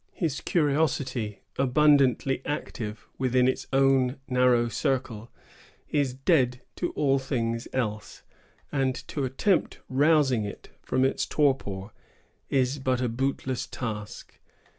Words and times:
His 0.13 0.41
curiosity, 0.41 1.41
abundantly 1.59 2.41
active 2.43 3.05
within 3.19 3.47
its 3.47 3.67
own 3.71 4.17
narrow 4.27 4.67
circle, 4.67 5.29
is 5.89 6.15
dead 6.15 6.61
to 6.77 6.89
all 6.93 7.19
things 7.19 7.67
else; 7.71 8.23
and 8.71 8.95
to 9.09 9.25
attempt 9.25 9.77
rousing 9.89 10.43
it 10.43 10.69
from 10.81 11.05
its 11.05 11.27
torpor 11.27 11.91
is 12.49 12.79
but 12.79 12.99
a 12.99 13.09
bootless 13.09 13.67
task. 13.67 14.39